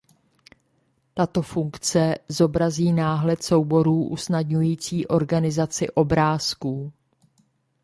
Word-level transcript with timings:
Tato 1.13 1.41
funkce 1.41 2.15
zobrazí 2.27 2.93
náhled 2.93 3.43
souborů 3.43 4.03
usnadňující 4.07 5.07
organizaci 5.07 5.89
obrázků. 5.89 6.93